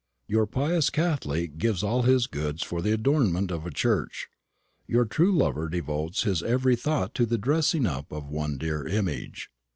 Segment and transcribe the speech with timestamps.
[0.25, 4.29] Your pious Catholic gives all his goods for the adornment of a church;
[4.87, 9.51] your true lover devotes his every thought to the dressing up of one dear image.